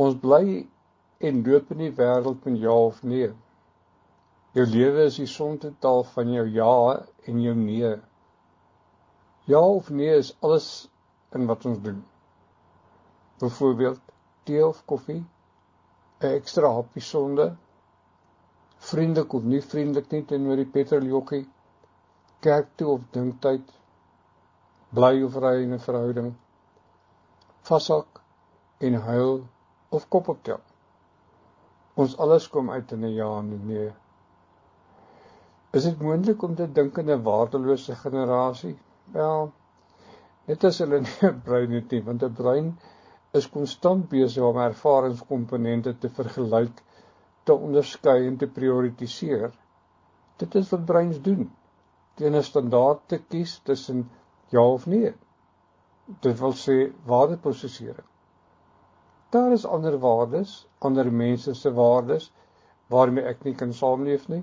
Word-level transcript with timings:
Ons 0.00 0.14
bly 0.20 0.68
en 1.20 1.42
loop 1.44 1.72
in 1.74 1.82
die 1.84 1.94
wêreld 1.96 2.46
met 2.48 2.60
ja 2.60 2.76
of 2.90 3.02
nee. 3.02 3.28
Jou 4.56 4.64
lewe 4.66 5.04
is 5.08 5.18
die 5.20 5.28
somtotaal 5.28 6.02
van 6.14 6.32
jou 6.32 6.46
ja 6.48 6.72
en 7.28 7.42
jou 7.44 7.54
nee. 7.58 7.92
Ja 9.50 9.60
of 9.60 9.90
nee 9.90 10.16
is 10.16 10.32
alles 10.40 10.88
in 11.36 11.46
wat 11.46 11.66
ons 11.68 11.80
doen. 11.84 12.00
Byvoorbeeld 13.40 14.00
tee 14.48 14.64
of 14.66 14.82
koffie, 14.86 15.20
'n 16.20 16.34
ekstra 16.38 16.72
happie 16.72 17.02
sonde, 17.02 17.56
vriendelik 18.78 19.32
of 19.32 19.42
nie 19.42 19.60
vriendelik 19.60 20.10
nie 20.10 20.24
teenoor 20.24 20.56
die 20.56 20.72
petroljokkie, 20.76 21.46
kerk 22.40 22.68
toe 22.76 22.92
of 22.96 23.08
dinktyd, 23.12 23.72
bly 24.94 25.22
of 25.22 25.36
ry 25.36 25.56
in 25.62 25.72
'n 25.72 25.84
verhouding, 25.88 26.34
vashak 27.62 28.22
en 28.80 28.94
huil 28.94 29.42
of 29.92 30.08
kop 30.08 30.28
optel. 30.32 30.60
Ons 32.02 32.14
alles 32.24 32.48
kom 32.52 32.70
uit 32.72 32.92
in 32.96 33.04
'n 33.04 33.14
ja 33.14 33.28
en 33.38 33.50
'n 33.54 33.66
nee. 33.66 33.90
Is 35.72 35.84
dit 35.88 36.00
moontlik 36.00 36.42
om 36.42 36.54
te 36.54 36.66
dink 36.78 36.98
in 36.98 37.10
'n 37.10 37.22
waardelose 37.22 37.94
generasie? 38.04 38.78
Wel, 39.12 39.52
dit 40.46 40.64
is 40.64 40.78
hulle 40.78 41.00
nie 41.04 41.32
brein 41.44 41.72
het 41.78 41.90
nie, 41.90 42.02
want 42.08 42.22
'n 42.22 42.32
brein 42.40 42.78
is 43.40 43.48
konstant 43.48 44.08
besig 44.08 44.44
om 44.44 44.60
ervaringskomponente 44.64 45.98
te 45.98 46.08
vergelyk, 46.20 46.82
te 47.44 47.54
onderskei 47.54 48.26
en 48.26 48.36
te 48.36 48.46
prioritiseer. 48.46 49.52
Dit 50.36 50.54
is 50.54 50.70
wat 50.70 50.84
breins 50.84 51.20
doen. 51.20 51.50
Teen 52.14 52.36
'n 52.36 52.42
standaard 52.42 53.08
te 53.08 53.18
kies 53.18 53.58
tussen 53.64 54.10
ja 54.48 54.64
of 54.64 54.86
nee. 54.86 55.14
Dit 56.20 56.38
wil 56.38 56.52
sê 56.52 56.92
waardeprosesering. 57.06 58.11
Daar 59.32 59.52
is 59.52 59.64
ander 59.66 59.98
waardes, 59.98 60.66
ander 60.78 61.12
mense 61.12 61.54
se 61.54 61.72
waardes 61.72 62.32
waarmee 62.92 63.24
ek 63.24 63.44
nie 63.46 63.54
kan 63.54 63.72
saamleef 63.72 64.26
nie. 64.28 64.42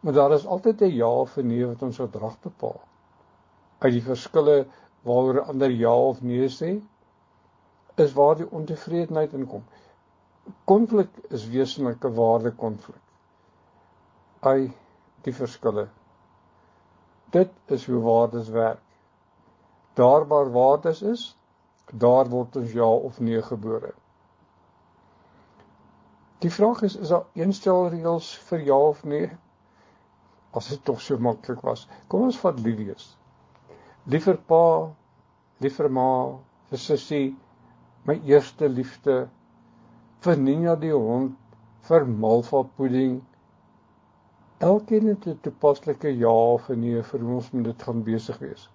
Maar 0.00 0.12
daar 0.12 0.32
is 0.36 0.46
altyd 0.46 0.82
'n 0.82 0.94
ja 0.96 1.08
of 1.20 1.36
'n 1.36 1.46
nee 1.46 1.66
wat 1.66 1.82
ons 1.82 1.96
gedrag 1.96 2.36
bepaal. 2.40 2.80
Uit 3.78 3.92
die 3.92 4.02
verskille 4.02 4.66
waaroor 5.02 5.40
ander 5.40 5.70
ja 5.70 5.94
of 5.94 6.20
nee 6.22 6.48
sê, 6.48 6.82
is 7.94 8.12
waar 8.12 8.36
die 8.36 8.50
ontevredenheid 8.50 9.32
inkom. 9.32 9.64
Konflik 10.64 11.08
is 11.28 11.48
wesenlike 11.48 12.12
waardekonflik. 12.12 13.02
Ai 14.40 14.72
die 15.22 15.34
verskille. 15.34 15.88
Dit 17.30 17.50
is 17.66 17.86
hoe 17.86 18.00
waardes 18.02 18.48
werk. 18.48 18.84
Daar 19.94 20.26
waar 20.26 20.52
waardes 20.52 21.02
is, 21.02 21.37
daar 21.92 22.28
word 22.28 22.56
ons 22.56 22.72
ja 22.72 22.86
of 22.86 23.20
nee 23.20 23.42
gebore. 23.42 23.92
Die 26.38 26.50
vraag 26.50 26.82
is 26.82 26.96
is 26.96 27.08
daar 27.08 27.24
eenstel 27.34 27.88
reëls 27.94 28.28
vir 28.48 28.60
ja 28.66 28.76
of 28.90 29.04
nee? 29.04 29.30
As 30.52 30.68
dit 30.68 30.84
tog 30.84 31.00
so 31.00 31.18
maklik 31.18 31.60
was. 31.66 31.88
Kom 32.08 32.26
ons 32.28 32.38
vat 32.38 32.60
Livius. 32.60 33.16
Liever 34.04 34.38
pa, 34.50 34.92
liever 35.60 35.90
ma, 35.90 36.38
vir 36.70 36.78
sussie, 36.78 37.36
my 38.04 38.20
eerste 38.24 38.68
liefde, 38.68 39.18
vir 40.24 40.36
Nina 40.36 40.76
die 40.76 40.94
hond, 40.94 41.36
vir 41.88 42.06
Malva 42.06 42.62
pudding. 42.76 43.20
Elkeen 44.58 45.12
het 45.12 45.26
'n 45.26 45.38
toepaslike 45.42 46.16
ja 46.16 46.32
of 46.54 46.68
nee 46.68 47.02
vir 47.02 47.30
ons 47.36 47.52
moet 47.52 47.64
dit 47.64 47.82
gaan 47.82 48.02
besig 48.02 48.38
wees 48.38 48.68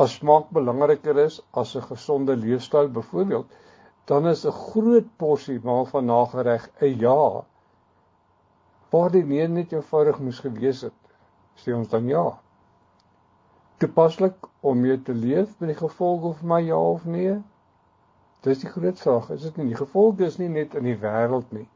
as 0.00 0.12
smaak 0.16 0.46
belangriker 0.56 1.18
is 1.26 1.34
as 1.60 1.74
'n 1.76 1.82
gesonde 1.86 2.36
leefstyl 2.42 2.86
byvoorbeeld, 2.98 3.48
dan 4.10 4.28
is 4.28 4.44
'n 4.46 4.58
groot 4.66 5.08
porsie 5.16 5.60
maal 5.64 5.84
van 5.84 6.04
nagereg 6.04 6.68
'n 6.80 6.94
ja. 7.02 7.44
Waar 8.90 9.10
die 9.10 9.24
nee 9.24 9.48
net 9.48 9.72
eenvoudig 9.72 10.18
moes 10.18 10.40
gewees 10.46 10.80
het, 10.80 11.00
sê 11.54 11.74
ons 11.74 11.88
dan 11.88 12.08
ja. 12.08 12.38
Toepaslik 13.78 14.48
om 14.60 14.80
mee 14.80 15.02
te 15.02 15.14
leef 15.14 15.52
met 15.58 15.68
die 15.68 15.80
gevolge 15.82 16.32
van 16.38 16.48
my 16.48 16.60
ja 16.60 16.80
of 16.94 17.04
nee? 17.04 17.36
Dis 18.40 18.64
die 18.64 18.70
groot 18.70 18.98
vraag. 19.00 19.30
Is 19.30 19.42
dit 19.42 19.56
nie 19.56 19.66
die 19.66 19.82
gevolge 19.82 20.24
is 20.24 20.38
nie 20.38 20.48
net 20.48 20.74
in 20.74 20.84
die 20.84 20.96
wêreld 20.96 21.52
nie, 21.52 21.68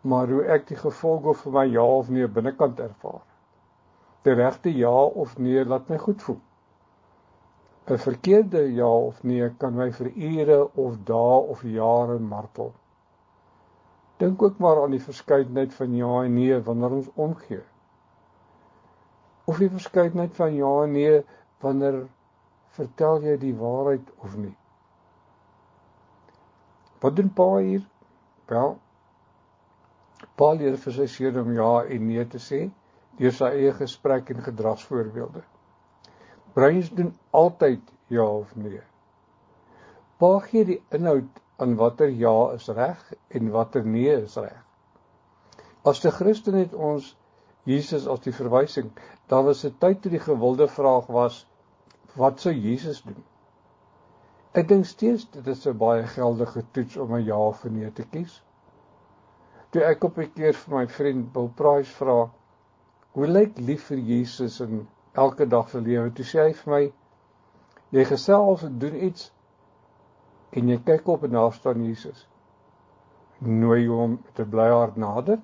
maar 0.00 0.28
hoe 0.28 0.44
ek 0.44 0.68
die 0.68 0.76
gevolge 0.76 1.34
van 1.34 1.52
my 1.52 1.66
ja 1.72 1.84
of 1.84 2.08
nee 2.10 2.28
binnekant 2.28 2.80
ervaar. 2.80 3.24
Die 4.22 4.34
regte 4.34 4.76
ja 4.76 4.94
of 5.24 5.38
nee 5.38 5.64
laat 5.64 5.88
my 5.88 5.98
goed 5.98 6.22
voel. 6.22 6.40
'n 7.90 7.98
verkeerde 7.98 8.60
ja 8.74 8.88
of 8.88 9.22
nee 9.22 9.48
kan 9.58 9.74
my 9.74 9.88
vir 9.92 10.10
ure 10.16 10.58
of 10.84 10.98
dae 11.04 11.38
of 11.54 11.62
jare 11.62 12.18
martel. 12.18 12.72
Dink 14.22 14.42
ook 14.42 14.58
maar 14.58 14.82
aan 14.82 14.90
die 14.90 15.02
verskeidenheid 15.02 15.74
van 15.74 15.96
ja 15.96 16.22
en 16.22 16.34
nee 16.34 16.60
wanneer 16.60 16.90
ons 16.90 17.10
omgee. 17.14 17.62
Of 19.44 19.58
die 19.58 19.70
verskeidenheid 19.70 20.36
van 20.36 20.54
ja 20.54 20.82
en 20.82 20.92
nee 20.92 21.24
wanneer 21.60 22.06
vertel 22.78 23.22
jy 23.22 23.36
die 23.36 23.54
waarheid 23.56 24.12
of 24.18 24.36
nie. 24.36 24.56
Wat 27.00 27.16
doen 27.16 27.32
Pa 27.32 27.56
hier? 27.56 27.86
Wel, 28.46 28.78
Pa 30.36 30.52
leer 30.52 30.76
vir 30.76 30.92
sy 30.92 31.06
seun 31.06 31.40
om 31.40 31.54
ja 31.56 31.72
en 31.84 32.06
nee 32.06 32.26
te 32.28 32.38
sê 32.38 32.66
deur 33.18 33.32
sy 33.36 33.48
eie 33.56 33.72
gesprek 33.76 34.30
en 34.34 34.44
gedragsvoorbeelde. 34.44 35.42
Breins 36.54 36.90
doen 36.90 37.12
altyd 37.30 37.80
ja 38.06 38.26
of 38.26 38.56
nee. 38.56 38.82
Waar 40.18 40.40
gee 40.40 40.64
die 40.64 40.82
inhoud 40.90 41.40
aan 41.56 41.76
watter 41.76 42.08
ja 42.08 42.50
is 42.56 42.68
reg 42.68 43.12
en 43.28 43.50
watter 43.50 43.86
nee 43.86 44.16
is 44.22 44.36
reg? 44.36 44.58
As 45.82 46.00
die 46.00 46.12
Christen 46.12 46.58
het 46.60 46.74
ons 46.74 47.14
Jesus 47.68 48.06
as 48.06 48.20
die 48.24 48.34
verwysing, 48.34 48.90
dan 49.28 49.44
was 49.46 49.62
dit 49.64 49.80
tyd 49.80 50.02
toe 50.02 50.12
die 50.12 50.22
gewilde 50.26 50.68
vraag 50.68 51.08
was 51.12 51.46
wat 52.20 52.40
sou 52.40 52.52
Jesus 52.52 53.02
doen? 53.06 53.20
Ek 54.52 54.66
dink 54.68 54.88
steeds 54.90 55.28
dit 55.30 55.46
is 55.46 55.66
'n 55.66 55.78
baie 55.78 56.06
geldige 56.14 56.64
toets 56.74 56.96
om 56.96 57.14
'n 57.14 57.24
ja 57.24 57.38
of 57.38 57.64
'n 57.64 57.74
nee 57.78 57.92
te 57.92 58.04
kies. 58.12 58.42
Toe 59.70 59.84
ek 59.84 60.04
op 60.04 60.18
'n 60.18 60.32
keer 60.34 60.54
vir 60.62 60.76
my 60.76 60.86
vriend 60.86 61.32
Bill 61.32 61.50
Price 61.60 61.92
vra, 61.98 62.30
hoe 63.12 63.26
lyk 63.26 63.58
lief 63.58 63.84
vir 63.90 63.98
Jesus 63.98 64.60
en 64.60 64.88
elke 65.12 65.46
dag 65.46 65.68
se 65.68 65.80
lewe. 65.80 66.12
Toe 66.12 66.24
sê 66.24 66.46
hy 66.46 66.54
vir 66.54 66.72
my: 66.72 66.82
"Jy 67.90 68.04
gesels 68.04 68.62
en 68.62 68.78
doen 68.78 68.96
iets 69.08 69.30
en 70.50 70.68
jy 70.68 70.78
kyk 70.84 71.08
op 71.08 71.24
en 71.24 71.30
daar 71.30 71.52
staan 71.52 71.84
Jesus. 71.84 72.26
Nooi 73.38 73.86
hom 73.88 74.18
te 74.34 74.44
bly 74.44 74.68
hard 74.70 74.96
nader. 74.96 75.38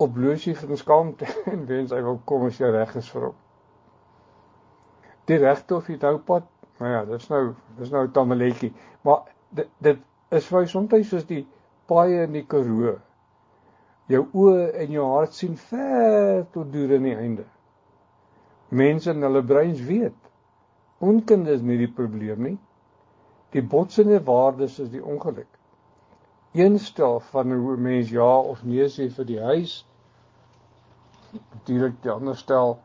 Op 0.00 0.16
jy 0.16 0.54
van 0.56 0.76
skaamte 0.76 1.26
en 1.52 1.66
wens 1.66 1.92
hy 1.92 2.00
wil 2.02 2.20
kom 2.24 2.46
as 2.46 2.60
jy 2.60 2.70
reg 2.70 2.96
is 2.96 3.10
vir 3.10 3.28
hom. 3.28 3.36
Die 5.28 5.38
regte 5.38 5.76
of 5.76 5.86
die 5.86 5.98
nou 6.00 6.18
pad, 6.18 6.48
nou 6.80 6.90
ja, 6.90 7.04
dis 7.04 7.28
nou 7.28 7.54
dis 7.78 7.90
nou 7.90 8.06
'n 8.06 8.12
tamaletjie, 8.12 8.72
maar 9.04 9.28
dit 9.50 9.68
dit 9.78 9.98
is 10.30 10.46
vir 10.46 10.66
soms 10.66 11.08
soos 11.08 11.26
die 11.26 11.46
paaie 11.86 12.24
in 12.24 12.32
die 12.32 12.46
Karoo. 12.46 12.98
Jou 14.08 14.26
oë 14.32 14.72
en 14.82 14.90
jou 14.90 15.06
hart 15.06 15.34
sien 15.34 15.56
ver 15.56 16.46
tot 16.52 16.72
deur 16.72 16.90
in 16.90 17.02
die 17.02 17.16
einde 17.16 17.44
mense 18.70 19.10
in 19.10 19.22
hulle 19.22 19.42
breins 19.42 19.80
weet. 19.82 20.16
Onkunde 20.98 21.50
is 21.56 21.62
nie 21.62 21.78
die 21.80 21.90
probleem 21.90 22.42
nie. 22.42 22.58
Die 23.54 23.62
botsende 23.62 24.20
waardes 24.22 24.78
is 24.78 24.90
die 24.92 25.02
ongeluk. 25.02 25.48
Een 26.54 26.78
stel 26.78 27.20
van 27.30 27.52
hoe 27.52 27.76
mens 27.76 28.10
ja 28.10 28.38
of 28.38 28.62
nee 28.64 28.86
sê 28.90 29.08
vir 29.10 29.26
die 29.26 29.40
huis. 29.40 29.74
Natuurlik 31.32 31.98
die 32.02 32.12
ander 32.12 32.36
stel 32.36 32.78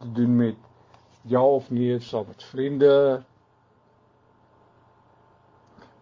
te 0.00 0.12
doen 0.12 0.36
met 0.36 0.56
ja 1.28 1.42
of 1.44 1.70
nee 1.70 1.98
saam 2.00 2.26
met 2.28 2.44
vriende. 2.44 2.94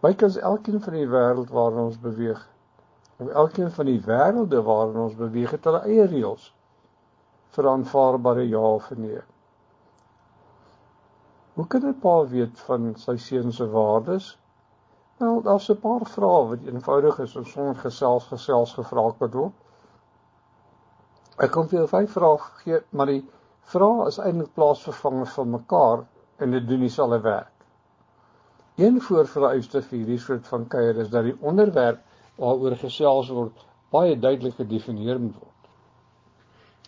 Bykans 0.01 0.37
elkeen 0.37 0.81
van 0.81 0.97
die 0.97 1.07
wêreld 1.07 1.51
waarin 1.53 1.83
ons 1.91 1.99
beweeg, 2.01 2.39
of 3.17 3.27
elkeen 3.27 3.69
van 3.71 3.85
die 3.85 3.99
wêrelde 4.01 4.63
waarin 4.65 5.03
ons 5.03 5.15
beweeg, 5.15 5.51
het 5.51 5.67
hulle 5.69 5.83
eie 5.85 6.07
reëls 6.09 6.47
vir 7.55 7.67
aanvaarbare 7.67 8.43
ja 8.47 8.59
of 8.75 8.91
nee. 8.97 9.21
Hoe 11.53 11.65
kan 11.67 11.87
'n 11.87 11.99
pa 12.03 12.13
weet 12.27 12.59
van 12.67 12.93
sy 12.95 13.15
seun 13.17 13.51
se 13.51 13.67
waardes? 13.73 14.37
Wel, 15.17 15.41
daar's 15.47 15.69
'n 15.69 15.79
paar 15.79 16.05
vrae 16.13 16.47
wat 16.51 16.63
eenvoudig 16.69 17.19
is 17.25 17.35
om 17.35 17.45
sonder 17.45 17.75
gesels 17.75 18.27
gesels 18.27 18.73
gevra 18.73 19.03
kan 19.19 19.31
word. 19.31 19.53
Ek 21.37 21.51
kom 21.51 21.67
vir 21.67 21.79
jou 21.79 21.87
vyf 21.87 22.11
vrae 22.11 22.37
gee, 22.63 22.81
maar 22.89 23.05
die 23.05 23.25
vrae 23.73 24.07
is 24.07 24.19
eintlik 24.19 24.53
plaasvervangers 24.53 25.33
van 25.33 25.49
mekaar 25.49 26.05
en 26.37 26.51
dit 26.51 26.67
doen 26.67 26.79
dieselfde 26.79 27.21
werk. 27.21 27.65
Een 28.75 29.01
voorvereiste 29.01 29.81
vir 29.81 29.97
hierdie 29.97 30.19
soort 30.19 30.47
van 30.47 30.67
kuier 30.67 30.97
is 30.97 31.09
dat 31.09 31.23
die 31.23 31.37
onderwerp 31.41 31.99
waaroor 32.35 32.75
gesels 32.75 33.29
word 33.29 33.65
baie 33.89 34.19
duidelik 34.19 34.55
gedefinieer 34.55 35.19
moet 35.19 35.35
word 35.35 35.50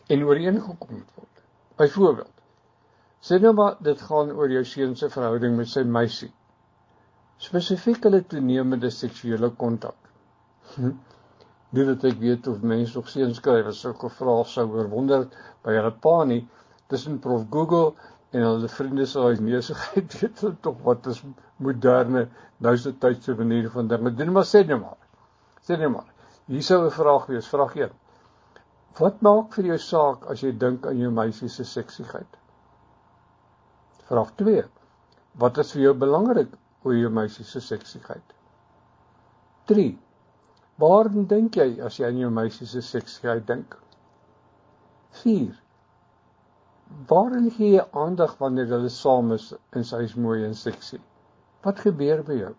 en 0.08 0.24
ooreengekom 0.24 1.04
word. 1.16 1.44
Byvoorbeeld, 1.80 2.42
sê 3.24 3.40
nou 3.42 3.54
maar 3.58 3.78
dit 3.80 4.02
gaan 4.02 4.32
oor 4.36 4.52
jou 4.52 4.64
seun 4.68 4.96
se 5.00 5.10
verhouding 5.10 5.56
met 5.58 5.70
sy 5.72 5.84
meisie. 5.88 6.32
Spesifiek 7.42 8.04
hulle 8.08 8.22
toenemende 8.30 8.92
seksuele 8.92 9.50
kontak. 9.60 9.98
Nie 11.74 11.86
dat 11.88 12.04
ek 12.06 12.20
weet 12.22 12.48
of 12.48 12.62
mense 12.62 12.98
nog 12.98 13.10
seuns 13.10 13.40
skryf 13.42 13.72
as 13.72 13.80
sulke 13.82 14.10
vrae 14.20 14.44
sou 14.50 14.68
oorwonder 14.76 15.26
by 15.66 15.74
hulle 15.78 15.94
pa 16.04 16.18
nie 16.30 16.44
tussen 16.92 17.18
prof 17.24 17.48
Google 17.52 17.96
en 18.34 18.46
hulle 18.46 18.70
vriende 18.76 19.08
se 19.10 19.24
huis 19.26 19.42
neusigheid 19.42 20.14
weet 20.20 20.44
hulle 20.44 20.60
tog 20.68 20.78
wat 20.86 21.10
is 21.12 21.24
moderne 21.58 22.28
nou 22.66 22.76
se 22.78 22.94
tydse 23.06 23.36
maniere 23.40 23.74
van 23.74 23.90
dinge 23.90 24.14
doen 24.20 24.34
maar 24.38 24.48
sê 24.50 24.64
net 24.68 24.80
maar 24.82 25.00
sê 25.66 25.78
net 25.80 25.92
maar 25.96 26.10
hier 26.54 26.66
sou 26.70 26.80
'n 26.86 26.96
vraag 27.00 27.28
wees 27.34 27.50
vraag 27.56 27.76
1 27.82 27.98
wat 29.00 29.22
maak 29.26 29.58
vir 29.58 29.72
jou 29.72 29.80
saak 29.88 30.30
as 30.32 30.44
jy 30.46 30.52
dink 30.66 30.88
aan 30.90 31.02
jou 31.02 31.12
meisie 31.12 31.50
se 31.50 31.66
seksigheid 31.66 32.40
vraag 34.12 34.32
2 34.44 34.64
wat 35.46 35.58
is 35.66 35.76
vir 35.76 35.88
jou 35.88 35.94
belangrik 36.06 36.58
oor 36.84 36.98
jou 37.00 37.14
meisie 37.22 37.46
se 37.48 37.62
seksigheid 37.74 38.40
3 39.74 39.92
Waarom 40.82 41.28
dink 41.30 41.58
jy 41.60 41.68
as 41.86 42.00
jy 42.00 42.08
aan 42.08 42.18
jou 42.18 42.30
meisie 42.34 42.66
se 42.66 42.82
seksualiteit 42.82 43.48
dink? 43.48 43.76
4. 45.22 45.52
Waarin 47.10 47.52
gee 47.54 47.76
jy 47.76 47.84
aandag 48.04 48.34
wanneer 48.40 48.72
hulle 48.74 48.90
saam 48.90 49.32
is 49.36 49.52
en 49.78 49.86
sy 49.86 50.02
is 50.08 50.16
mooi 50.26 50.40
en 50.48 50.58
seksie? 50.58 51.00
Wat 51.66 51.84
gebeur 51.86 52.24
by 52.26 52.40
jou? 52.40 52.54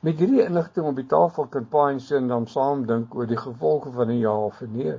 Met 0.00 0.18
hierdie 0.18 0.44
inligting 0.44 0.86
op 0.86 0.96
die 0.96 1.06
tafel 1.06 1.46
kan 1.46 1.68
pa 1.68 1.88
en 1.90 2.00
seun 2.00 2.28
dan 2.28 2.46
saam 2.46 2.86
dink 2.86 3.14
oor 3.14 3.26
die 3.26 3.40
gevolge 3.40 3.90
van 3.90 4.10
'n 4.10 4.18
ja 4.18 4.36
of 4.36 4.60
'n 4.62 4.76
nee. 4.76 4.96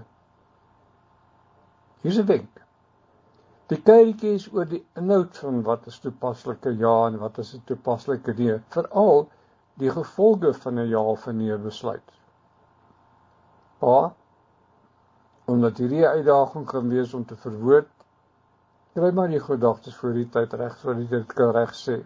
Hier's 2.01 2.17
'n 2.17 2.25
wenk. 2.25 2.61
Die 3.67 3.81
kykie 3.81 4.33
is 4.39 4.51
oor 4.53 4.65
die 4.65 4.83
inhoud 4.93 5.37
van 5.37 5.63
wat 5.63 5.87
is 5.87 5.99
toepaslike 5.99 6.75
ja 6.77 7.07
en 7.07 7.17
wat 7.19 7.37
is 7.37 7.53
'n 7.55 7.63
toepaslike 7.65 8.33
nee, 8.37 8.59
veral 8.75 9.27
die 9.81 9.89
gevolge 9.89 10.53
van 10.53 10.79
'n 10.79 10.89
ja 10.89 11.01
of 11.01 11.27
'n 11.27 11.37
nee 11.37 11.57
besluit. 11.57 12.11
Pa 13.79 14.13
omdat 15.45 15.77
hierdie 15.77 16.07
uitdaging 16.07 16.65
kan 16.65 16.89
wees 16.89 17.13
om 17.13 17.25
te 17.25 17.35
verwoord, 17.35 17.89
kry 18.93 19.11
maar 19.13 19.29
die 19.29 19.39
gedagtes 19.39 19.95
voor 19.95 20.13
die 20.17 20.29
tyd 20.29 20.53
reg 20.53 20.77
sodat 20.77 21.03
jy 21.03 21.09
dit 21.19 21.33
kan 21.33 21.51
reg 21.53 21.73
sê. 21.77 21.99